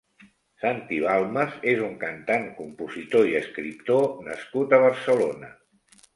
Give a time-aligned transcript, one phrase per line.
[0.61, 5.55] Santi Balmes és un cantant, compositor i escriptor nascut a Barcelona.